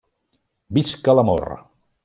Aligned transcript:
Visca 0.77 1.17
l'amor! 1.19 1.47